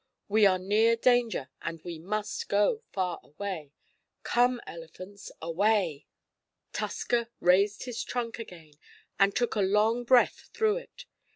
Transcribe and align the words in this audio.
We 0.27 0.47
are 0.47 0.57
near 0.57 0.95
danger 0.95 1.49
and 1.61 1.79
we 1.83 1.99
must 1.99 2.49
go 2.49 2.81
far 2.91 3.19
away. 3.21 3.71
Come, 4.23 4.59
elephants 4.65 5.31
away!" 5.43 6.07
Tusker 6.73 7.29
raised 7.39 7.83
his 7.85 8.03
trunk 8.03 8.39
again, 8.39 8.73
and 9.19 9.35
took 9.35 9.53
a 9.55 9.61
long 9.61 10.03
breath 10.03 10.49
through 10.55 10.77
it. 10.77 11.05